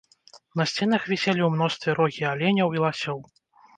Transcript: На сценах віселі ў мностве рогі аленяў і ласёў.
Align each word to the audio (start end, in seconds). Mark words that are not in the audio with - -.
На 0.61 0.65
сценах 0.69 1.03
віселі 1.11 1.41
ў 1.47 1.51
мностве 1.57 1.91
рогі 1.99 2.23
аленяў 2.33 2.69
і 2.79 2.85
ласёў. 2.89 3.19